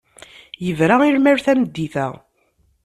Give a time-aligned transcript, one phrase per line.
[0.65, 2.07] Yebra i lmal tameddit-a.